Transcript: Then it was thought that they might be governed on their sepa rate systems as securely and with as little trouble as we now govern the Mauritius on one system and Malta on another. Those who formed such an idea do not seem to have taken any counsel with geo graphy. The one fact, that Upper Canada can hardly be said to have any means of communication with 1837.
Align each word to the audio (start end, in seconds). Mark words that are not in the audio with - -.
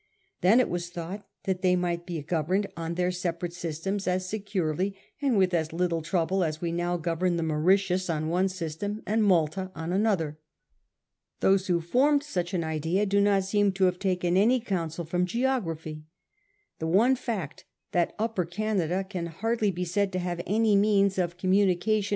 Then 0.41 0.59
it 0.59 0.67
was 0.67 0.89
thought 0.89 1.27
that 1.43 1.61
they 1.61 1.75
might 1.75 2.07
be 2.07 2.19
governed 2.23 2.65
on 2.75 2.95
their 2.95 3.11
sepa 3.11 3.43
rate 3.43 3.53
systems 3.53 4.07
as 4.07 4.27
securely 4.27 4.95
and 5.21 5.37
with 5.37 5.53
as 5.53 5.71
little 5.71 6.01
trouble 6.01 6.43
as 6.43 6.59
we 6.59 6.71
now 6.71 6.97
govern 6.97 7.37
the 7.37 7.43
Mauritius 7.43 8.09
on 8.09 8.27
one 8.27 8.49
system 8.49 9.03
and 9.05 9.23
Malta 9.23 9.69
on 9.75 9.93
another. 9.93 10.39
Those 11.39 11.67
who 11.67 11.81
formed 11.81 12.23
such 12.23 12.51
an 12.55 12.63
idea 12.63 13.05
do 13.05 13.21
not 13.21 13.43
seem 13.43 13.73
to 13.73 13.83
have 13.83 13.99
taken 13.99 14.37
any 14.37 14.59
counsel 14.59 15.07
with 15.11 15.25
geo 15.27 15.61
graphy. 15.61 16.01
The 16.79 16.87
one 16.87 17.15
fact, 17.15 17.65
that 17.91 18.15
Upper 18.17 18.45
Canada 18.45 19.03
can 19.03 19.27
hardly 19.27 19.69
be 19.69 19.85
said 19.85 20.11
to 20.13 20.17
have 20.19 20.41
any 20.47 20.75
means 20.75 21.19
of 21.19 21.37
communication 21.37 21.59
with 21.59 21.77
1837. 21.77 22.09